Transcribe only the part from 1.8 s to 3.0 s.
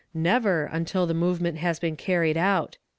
carried out.